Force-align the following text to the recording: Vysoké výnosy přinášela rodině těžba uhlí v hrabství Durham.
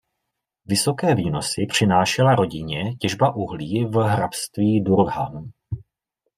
Vysoké 0.65 1.15
výnosy 1.15 1.65
přinášela 1.65 2.35
rodině 2.35 2.95
těžba 2.95 3.35
uhlí 3.35 3.85
v 3.85 4.01
hrabství 4.03 4.83
Durham. 4.83 5.51